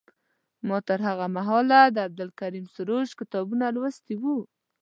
ما 0.67 0.77
تر 0.87 0.99
هغه 1.07 1.25
مهاله 1.37 1.81
د 1.89 1.97
عبدالکریم 2.07 2.65
سروش 2.75 3.09
کتابونه 3.19 3.65
لوستي 3.75 4.15
وو. 4.21 4.37